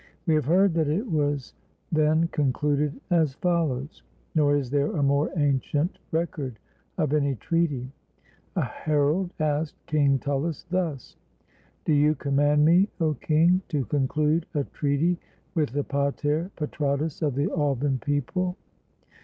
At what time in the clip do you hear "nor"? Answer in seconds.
4.33-4.57